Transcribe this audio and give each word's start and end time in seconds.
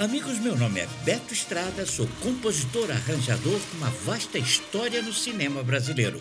Amigos, 0.00 0.38
meu 0.38 0.56
nome 0.56 0.80
é 0.80 0.88
Beto 1.04 1.34
Estrada, 1.34 1.84
sou 1.84 2.08
compositor 2.22 2.90
arranjador 2.90 3.60
com 3.60 3.76
uma 3.76 3.90
vasta 3.90 4.38
história 4.38 5.02
no 5.02 5.12
cinema 5.12 5.62
brasileiro. 5.62 6.18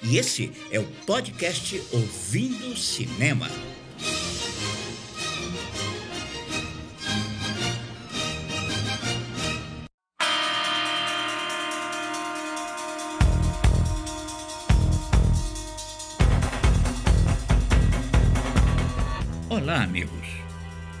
E 0.00 0.16
esse 0.16 0.52
é 0.70 0.78
o 0.78 0.86
podcast 1.04 1.82
Ouvindo 1.90 2.76
Cinema. 2.76 3.50
Olá, 19.50 19.82
amigos. 19.82 20.45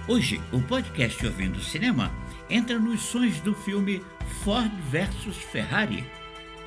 Hoje, 0.08 0.40
o 0.52 0.62
podcast 0.62 1.26
Ouvindo 1.26 1.60
Cinema 1.60 2.14
entra 2.48 2.78
nos 2.78 3.00
sons 3.02 3.40
do 3.40 3.52
filme 3.52 4.00
Ford 4.44 4.70
vs 4.88 5.34
Ferrari, 5.50 6.04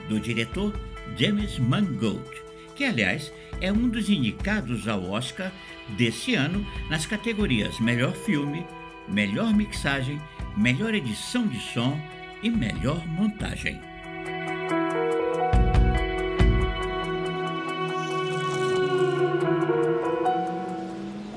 do 0.09 0.19
diretor 0.19 0.77
James 1.15 1.57
Mangold, 1.57 2.29
que, 2.75 2.83
aliás, 2.83 3.31
é 3.61 3.71
um 3.71 3.87
dos 3.87 4.09
indicados 4.09 4.89
ao 4.89 5.09
Oscar 5.09 5.53
desse 5.97 6.35
ano 6.35 6.67
nas 6.89 7.05
categorias 7.05 7.79
Melhor 7.79 8.11
Filme, 8.11 8.65
Melhor 9.07 9.53
Mixagem, 9.53 10.21
Melhor 10.57 10.93
Edição 10.93 11.47
de 11.47 11.61
Som 11.61 11.97
e 12.43 12.49
Melhor 12.49 13.07
Montagem. 13.07 13.79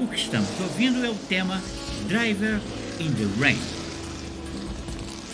O 0.01 0.09
que 0.09 0.17
estamos 0.17 0.61
ouvindo 0.61 1.07
é 1.07 1.09
o 1.09 1.15
tema 1.15 1.63
Driver 2.09 2.61
in 2.99 3.15
the 3.15 3.27
Rain, 3.39 3.59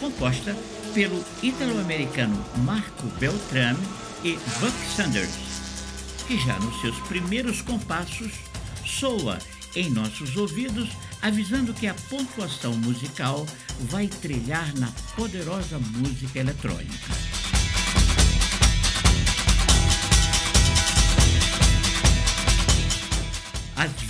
composta 0.00 0.54
pelo 0.94 1.24
italo-americano 1.42 2.44
Marco 2.64 3.06
Beltrame 3.18 3.78
e 4.22 4.32
Buck 4.60 4.76
Sanders, 4.94 5.30
que 6.26 6.38
já 6.38 6.58
nos 6.60 6.80
seus 6.80 6.98
primeiros 7.08 7.62
compassos 7.62 8.32
soa 8.84 9.38
em 9.74 9.90
nossos 9.90 10.36
ouvidos, 10.36 10.90
avisando 11.22 11.72
que 11.74 11.86
a 11.86 11.94
pontuação 11.94 12.74
musical 12.74 13.46
vai 13.82 14.06
trilhar 14.06 14.74
na 14.76 14.90
poderosa 15.16 15.78
música 15.78 16.38
eletrônica. 16.38 17.27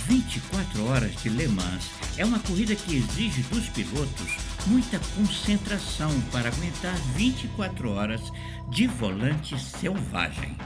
24 0.09 0.87
horas 0.87 1.15
de 1.21 1.29
Le 1.29 1.47
Mans 1.47 1.91
é 2.17 2.25
uma 2.25 2.39
corrida 2.39 2.75
que 2.75 2.95
exige 2.95 3.43
dos 3.43 3.69
pilotos 3.69 4.37
muita 4.65 4.99
concentração 5.15 6.09
para 6.31 6.49
aguentar 6.49 6.95
24 7.15 7.91
horas 7.91 8.19
de 8.69 8.87
volante 8.87 9.61
selvagem. 9.61 10.57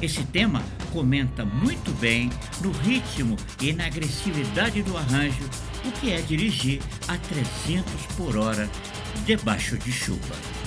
Esse 0.00 0.24
tema 0.24 0.62
comenta 0.94 1.44
muito 1.44 1.90
bem 2.00 2.30
no 2.62 2.72
ritmo 2.72 3.36
e 3.60 3.74
na 3.74 3.84
agressividade 3.84 4.82
do 4.82 4.96
arranjo 4.96 5.44
o 5.84 5.92
que 6.00 6.10
é 6.10 6.22
dirigir 6.22 6.80
a 7.06 7.18
300 7.18 8.06
por 8.16 8.34
hora 8.38 8.66
debaixo 9.26 9.76
de 9.76 9.92
chuva. 9.92 10.59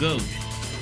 Mangold 0.00 0.24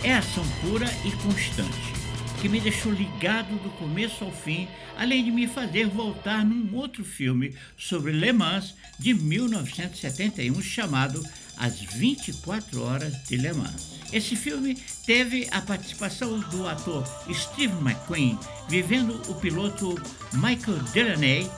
é 0.04 0.14
ação 0.14 0.44
pura 0.60 0.86
e 1.04 1.10
constante, 1.10 1.92
que 2.40 2.48
me 2.48 2.60
deixou 2.60 2.92
ligado 2.92 3.60
do 3.60 3.68
começo 3.70 4.22
ao 4.22 4.30
fim, 4.30 4.68
além 4.96 5.24
de 5.24 5.32
me 5.32 5.48
fazer 5.48 5.88
voltar 5.88 6.44
num 6.44 6.72
outro 6.76 7.04
filme 7.04 7.52
sobre 7.76 8.12
Le 8.12 8.32
Mans 8.32 8.76
de 8.96 9.12
1971 9.14 10.62
chamado 10.62 11.20
As 11.56 11.80
24 11.80 12.80
Horas 12.80 13.12
de 13.24 13.36
Le 13.36 13.52
Mans. 13.54 13.98
Esse 14.12 14.36
filme 14.36 14.76
teve 15.04 15.48
a 15.50 15.60
participação 15.62 16.38
do 16.38 16.68
ator 16.68 17.04
Steve 17.32 17.74
McQueen, 17.80 18.38
vivendo 18.68 19.20
o 19.28 19.34
piloto 19.34 20.00
Michael 20.34 20.78
Delaney, 20.92 21.50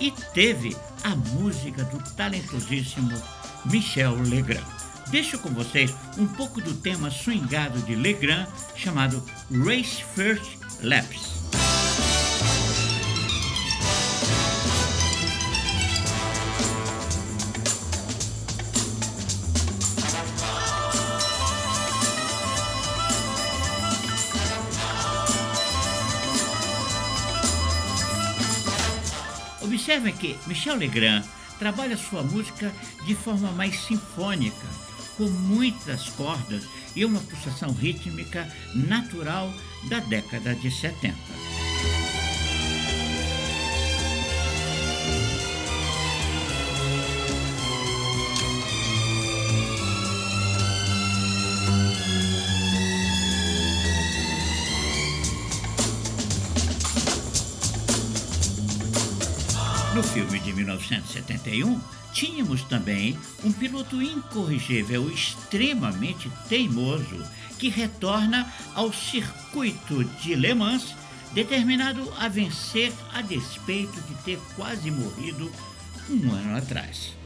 e 0.00 0.12
teve 0.32 0.76
a 1.02 1.16
música 1.16 1.82
do 1.84 1.98
talentosíssimo 2.14 3.20
Michel 3.64 4.14
Legrand. 4.22 4.79
Deixo 5.10 5.38
com 5.40 5.50
vocês 5.50 5.92
um 6.16 6.26
pouco 6.26 6.60
do 6.60 6.72
tema 6.74 7.10
swingado 7.10 7.80
de 7.80 7.96
Legrand 7.96 8.46
chamado 8.76 9.22
Race 9.50 10.04
First 10.14 10.56
Laps. 10.82 11.40
Observem 29.60 30.14
que 30.14 30.38
Michel 30.46 30.76
Legrand 30.76 31.24
trabalha 31.58 31.96
sua 31.96 32.22
música 32.22 32.72
de 33.04 33.14
forma 33.16 33.50
mais 33.50 33.80
sinfônica, 33.80 34.66
com 35.20 35.28
muitas 35.28 36.08
cordas 36.08 36.64
e 36.96 37.04
uma 37.04 37.20
pulsação 37.20 37.72
rítmica 37.72 38.48
natural 38.74 39.52
da 39.90 40.00
década 40.00 40.54
de 40.54 40.70
70. 40.70 41.14
No 59.94 60.02
filme 60.02 60.40
de 60.40 60.54
1971, 60.54 61.78
tínhamos 62.12 62.62
também 62.64 63.18
um 63.44 63.52
piloto 63.52 64.00
incorrigível, 64.02 65.10
extremamente 65.10 66.30
teimoso, 66.48 67.24
que 67.58 67.68
retorna 67.68 68.50
ao 68.74 68.92
circuito 68.92 70.04
de 70.04 70.34
Le 70.34 70.54
Mans, 70.54 70.94
determinado 71.32 72.12
a 72.18 72.28
vencer 72.28 72.92
a 73.12 73.22
despeito 73.22 74.00
de 74.02 74.14
ter 74.24 74.38
quase 74.56 74.90
morrido 74.90 75.50
um 76.08 76.32
ano 76.32 76.56
atrás. 76.56 77.19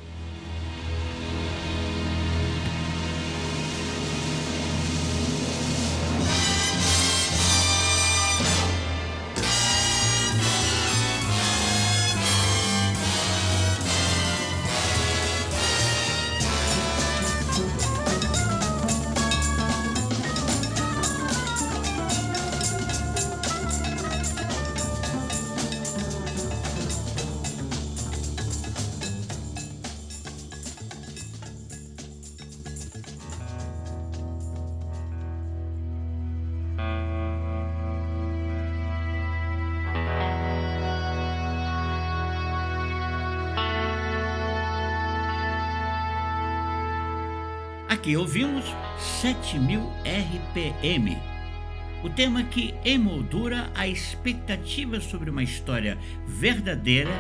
Aqui 47.95 48.17
ouvimos 48.17 48.65
7000 49.23 49.81
RPM, 50.05 51.17
o 52.03 52.11
tema 52.11 52.43
que 52.43 52.75
emoldura 52.85 53.71
a 53.73 53.87
expectativa 53.87 55.01
sobre 55.01 55.31
uma 55.31 55.45
história 55.45 55.97
verdadeira 56.27 57.13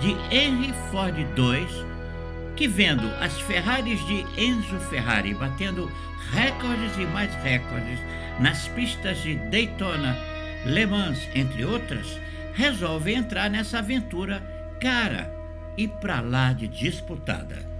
de 0.00 0.12
Henry 0.34 0.72
Ford 0.90 1.14
II, 1.18 2.54
que 2.56 2.66
vendo 2.66 3.06
as 3.20 3.38
Ferraris 3.42 4.00
de 4.06 4.24
Enzo 4.42 4.80
Ferrari 4.88 5.34
batendo 5.34 5.92
recordes 6.30 6.96
e 6.96 7.04
mais 7.04 7.30
recordes 7.42 8.00
nas 8.40 8.66
pistas 8.68 9.22
de 9.22 9.34
Daytona, 9.34 10.16
Le 10.64 10.86
Mans, 10.86 11.28
entre 11.34 11.62
outras, 11.62 12.18
resolve 12.54 13.12
entrar 13.12 13.50
nessa 13.50 13.80
aventura 13.80 14.40
cara 14.80 15.30
e 15.76 15.86
pra 15.86 16.22
lá 16.22 16.54
de 16.54 16.68
disputada. 16.68 17.71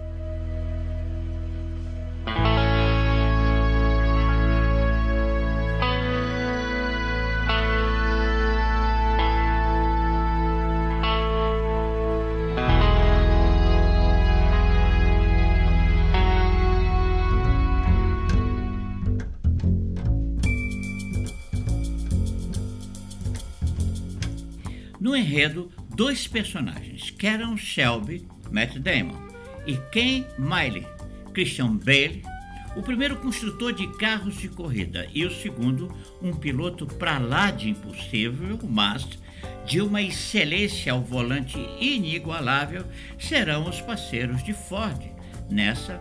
No 25.13 25.19
enredo, 25.19 25.71
dois 25.95 26.27
personagens, 26.27 27.11
Karen 27.11 27.55
Shelby, 27.55 28.27
Matt 28.51 28.79
Damon, 28.79 29.29
e 29.67 29.77
Ken 29.93 30.25
Miley, 30.39 30.87
Christian 31.35 31.77
Bale, 31.77 32.23
o 32.75 32.81
primeiro 32.81 33.17
construtor 33.17 33.75
de 33.75 33.87
carros 33.99 34.39
de 34.39 34.49
corrida 34.49 35.07
e 35.13 35.27
o 35.27 35.31
segundo 35.31 35.95
um 36.23 36.33
piloto 36.33 36.87
para 36.87 37.19
lá 37.19 37.51
de 37.51 37.69
impossível, 37.69 38.59
mas 38.67 39.07
de 39.67 39.83
uma 39.83 40.01
excelência 40.01 40.95
ao 40.95 41.03
volante 41.03 41.59
inigualável, 41.79 42.87
serão 43.19 43.69
os 43.69 43.83
parceiros 43.83 44.43
de 44.43 44.55
Ford 44.55 44.99
nessa 45.51 46.01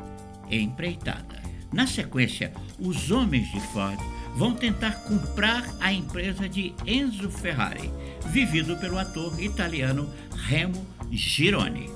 empreitada. 0.49 1.41
Na 1.73 1.85
sequência, 1.85 2.53
os 2.79 3.11
homens 3.11 3.51
de 3.51 3.59
Ford 3.73 3.99
vão 4.35 4.53
tentar 4.53 5.03
comprar 5.03 5.63
a 5.79 5.91
empresa 5.91 6.47
de 6.47 6.73
Enzo 6.85 7.29
Ferrari, 7.29 7.91
vivido 8.27 8.77
pelo 8.77 8.97
ator 8.97 9.41
italiano 9.41 10.09
Remo 10.47 10.85
Gironi. 11.11 11.89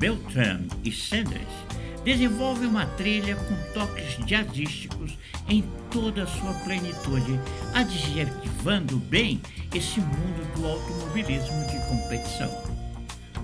Beltran 0.00 0.62
e 0.82 0.90
Sanders 0.90 1.69
desenvolve 2.04 2.66
uma 2.66 2.86
trilha 2.86 3.36
com 3.36 3.72
toques 3.72 4.16
jazzísticos 4.26 5.18
em 5.48 5.64
toda 5.90 6.22
a 6.22 6.26
sua 6.26 6.52
plenitude, 6.64 7.38
adjetivando 7.74 8.96
bem 8.96 9.40
esse 9.74 10.00
mundo 10.00 10.54
do 10.54 10.66
automobilismo 10.66 11.66
de 11.66 11.78
competição. 11.88 12.50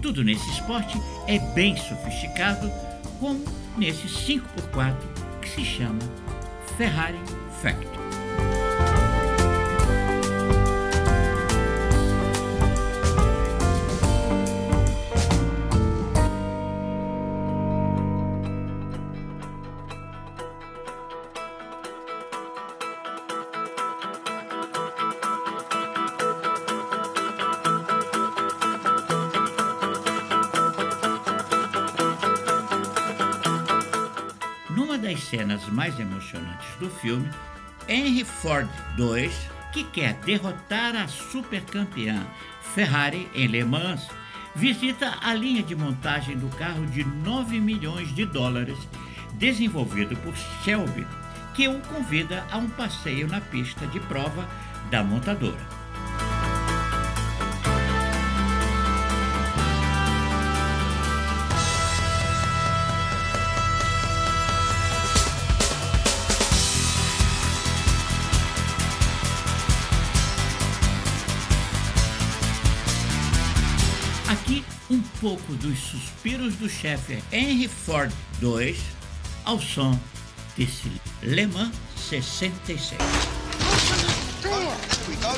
Tudo 0.01 0.23
nesse 0.23 0.49
esporte 0.51 0.99
é 1.27 1.39
bem 1.55 1.77
sofisticado, 1.77 2.71
como 3.19 3.45
nesse 3.77 4.07
5x4 4.07 4.97
que 5.41 5.49
se 5.49 5.65
chama 5.65 5.99
Ferrari 6.77 7.19
Factory. 7.63 7.96
Cenas 35.57 35.69
mais 35.69 35.99
emocionantes 35.99 36.69
do 36.79 36.91
filme, 36.91 37.29
Henry 37.89 38.25
Ford 38.25 38.69
II, 38.99 39.31
que 39.73 39.85
quer 39.85 40.15
derrotar 40.25 40.95
a 40.97 41.09
supercampeã 41.09 42.27
Ferrari 42.75 43.29
em 43.35 43.47
Le 43.47 43.65
Mans, 43.65 44.09
visita 44.55 45.17
a 45.23 45.35
linha 45.35 45.63
de 45.63 45.75
montagem 45.75 46.37
do 46.37 46.49
carro 46.57 46.87
de 46.87 47.05
9 47.05 47.61
milhões 47.61 48.15
de 48.15 48.25
dólares, 48.27 48.79
desenvolvido 49.35 50.17
por 50.17 50.35
Shelby, 50.65 51.07
que 51.55 51.69
o 51.69 51.81
convida 51.81 52.45
a 52.51 52.59
um 52.59 52.69
passeio 52.69 53.27
na 53.27 53.41
pista 53.41 53.87
de 53.87 54.01
prova 54.01 54.47
da 54.91 55.03
montadora. 55.03 55.76
Pouco 75.27 75.55
dos 75.55 75.77
suspiros 75.77 76.55
do 76.55 76.69
chefe 76.69 77.21
Henry 77.33 77.67
Ford 77.67 78.13
II 78.41 78.79
ao 79.45 79.61
som 79.61 79.99
desse 80.57 80.89
Le 81.21 81.49
Mans 81.49 81.73
66. 81.97 82.93
Here 82.93 83.01
we 85.09 85.17
go. 85.17 85.35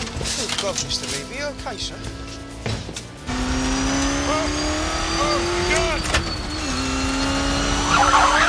Oh, 7.90 8.47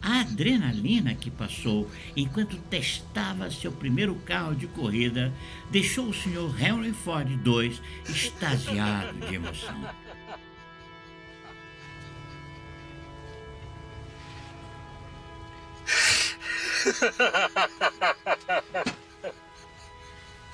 A 0.00 0.20
adrenalina 0.20 1.14
que 1.14 1.30
passou 1.30 1.90
enquanto 2.16 2.56
testava 2.70 3.50
seu 3.50 3.70
primeiro 3.70 4.14
carro 4.16 4.54
de 4.54 4.66
corrida 4.66 5.32
deixou 5.70 6.06
o 6.06 6.14
Sr. 6.14 6.54
Henry 6.58 6.92
Ford 6.92 7.28
II 7.28 7.78
extasiado 8.08 9.18
de 9.26 9.34
emoção. 9.34 9.88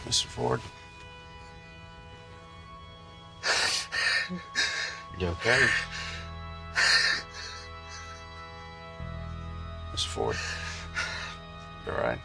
Mr. 0.07 0.27
Ford. 0.29 0.61
You 5.19 5.29
okay? 5.29 5.94
Mr. 10.15 10.17
Ford. 10.17 10.37
You 11.87 11.93
all 11.93 11.99
right? 11.99 12.19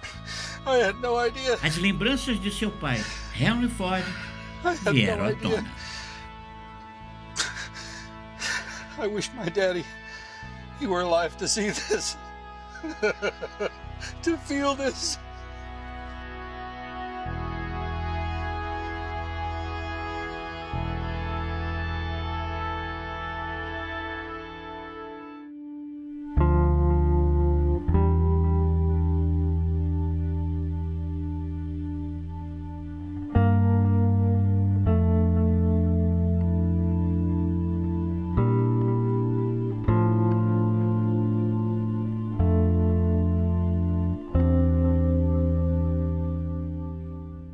I 0.65 0.77
had 0.77 1.01
no 1.01 1.17
idea. 1.17 1.58
As 1.62 1.75
lembranças 1.77 2.39
de 2.39 2.50
seu 2.50 2.72
pai, 2.72 3.03
Henry 3.34 3.67
Ford, 3.67 4.05
I 4.63 4.91
vieram 4.93 5.25
no 5.25 5.29
à 5.29 5.36
tona. 5.36 5.69
I 9.03 9.08
wish 9.08 9.29
my 9.34 9.50
daddy 9.50 9.84
he 10.79 10.88
were 10.88 11.01
alive 11.01 11.36
to 11.38 11.48
see 11.48 11.72
this. 11.72 12.15
to 14.22 14.38
feel 14.38 14.75
this. 14.75 15.17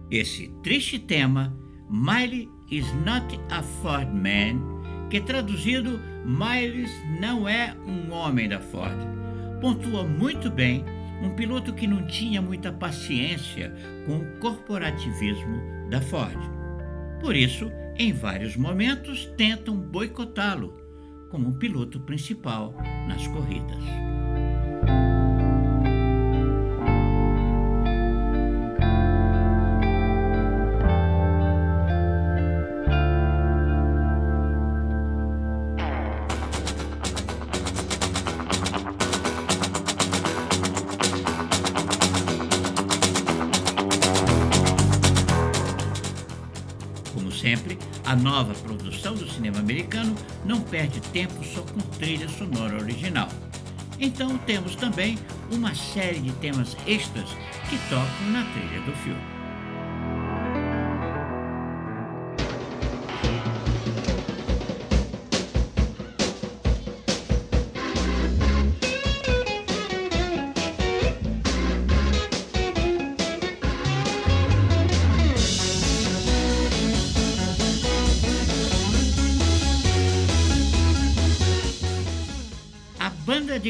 Esse 0.10 0.50
triste 0.62 1.00
tema, 1.00 1.56
Miley 1.90 2.50
is 2.70 2.86
not 3.06 3.40
a 3.50 3.62
Ford 3.62 4.08
man, 4.14 5.08
que 5.10 5.20
traduzido 5.20 6.00
Miles 6.26 6.92
não 7.20 7.48
é 7.48 7.76
um 7.88 8.12
homem 8.12 8.50
da 8.50 8.60
Ford, 8.60 8.98
pontua 9.62 10.04
muito 10.04 10.50
bem 10.50 10.84
um 11.22 11.36
piloto 11.36 11.74
que 11.74 11.88
não 11.88 12.06
tinha 12.06 12.42
muita 12.42 12.72
paciência 12.72 13.74
com 14.06 14.18
o 14.18 14.40
corporativismo 14.40 15.62
da 15.90 16.02
Ford. 16.02 16.38
Por 17.20 17.36
isso, 17.36 17.72
em 17.98 18.12
vários 18.12 18.56
momentos 18.56 19.26
tentam 19.38 19.76
boicotá-lo 19.76 20.76
como 21.30 21.58
piloto 21.58 22.00
principal 22.02 22.76
nas 23.08 23.26
corridas. 23.28 23.84
A 48.16 48.18
nova 48.18 48.54
produção 48.54 49.14
do 49.14 49.30
cinema 49.30 49.60
americano 49.60 50.16
não 50.46 50.62
perde 50.62 51.02
tempo 51.02 51.44
só 51.44 51.62
com 51.64 51.82
trilha 52.00 52.30
sonora 52.30 52.78
original. 52.78 53.28
Então 54.00 54.38
temos 54.38 54.74
também 54.78 55.20
uma 55.52 55.76
série 55.76 56.22
de 56.22 56.32
temas 56.36 56.78
extras 56.88 57.28
que 57.70 57.78
tocam 57.90 58.32
na 58.32 58.46
trilha 58.54 58.80
do 58.84 58.94
filme. 59.04 59.35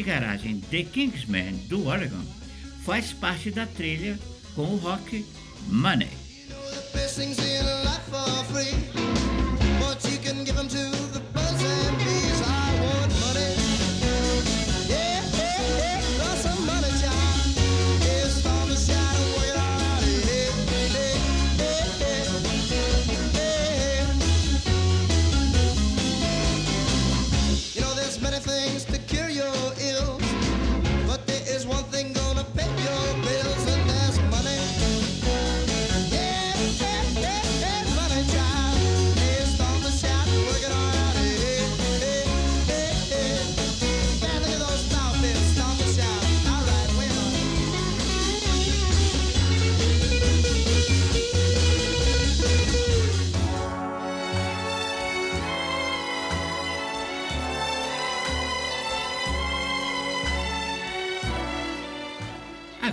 Garagem 0.06 0.60
The 0.70 0.84
Kingsmen 0.84 1.56
do 1.66 1.88
Oregon 1.88 2.24
faz 2.84 3.12
parte 3.12 3.50
da 3.50 3.66
trilha 3.66 4.16
com 4.54 4.62
o 4.62 4.76
rock 4.76 5.26
Money. 5.66 6.08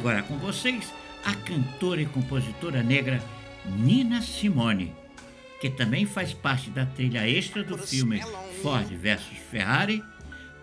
Agora 0.04 0.22
com 0.22 0.38
vocês, 0.38 0.94
a 1.24 1.34
cantora 1.34 2.02
e 2.02 2.06
compositora 2.06 2.84
negra 2.84 3.24
Nina 3.66 4.22
Simone, 4.22 4.94
que 5.62 5.70
também 5.70 6.06
faz 6.06 6.34
parte 6.34 6.70
da 6.70 6.86
trilha 6.86 7.26
extra 7.26 7.64
do 7.64 7.78
filme 7.78 8.22
Ford 8.62 8.86
vs 8.86 9.22
Ferrari, 9.50 10.04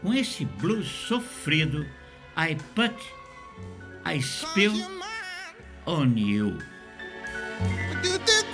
com 0.03 0.13
esse 0.13 0.45
blues 0.45 0.87
sofrido 0.87 1.87
I 2.37 2.55
Put 2.75 2.95
I 4.05 4.21
Spill 4.21 4.75
on 5.87 6.19
You. 6.19 6.59
You 8.05 8.50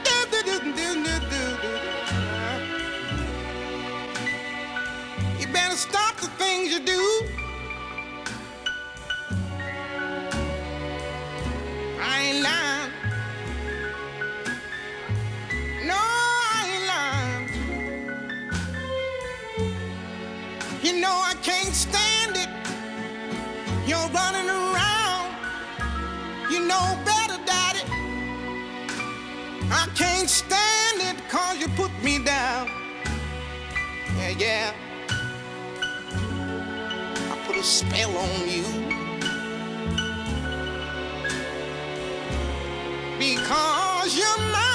put 31.76 31.92
me 32.02 32.18
down. 32.18 32.70
Yeah, 34.16 34.30
yeah. 34.38 34.72
I 37.30 37.38
put 37.46 37.56
a 37.56 37.62
spell 37.62 38.16
on 38.16 38.48
you. 38.48 38.64
Because 43.18 44.16
you're 44.16 44.38
mine. 44.52 44.65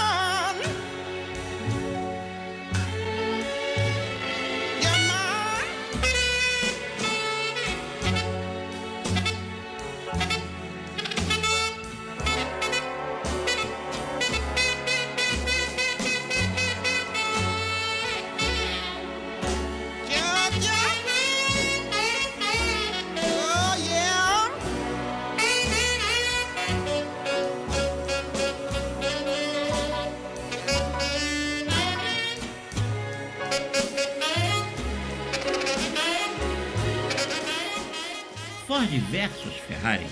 Ford 38.91 39.00
versus 39.10 39.53
Ferrari. 39.67 40.07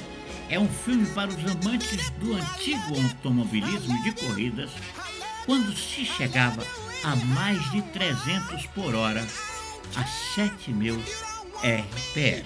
É 0.50 0.58
um 0.58 0.68
filme 0.68 1.06
para 1.08 1.30
os 1.30 1.38
amantes 1.38 2.10
do 2.12 2.34
antigo 2.34 3.02
automobilismo 3.04 4.02
de 4.04 4.12
corridas, 4.14 4.72
quando 5.46 5.76
se 5.76 6.06
chegava 6.06 6.66
a 7.04 7.16
mais 7.16 7.60
de 7.72 7.82
300 7.82 8.66
por 8.68 8.96
hora 8.96 9.28
a 9.96 10.04
7.000 10.36 10.98
RPM. 11.62 12.46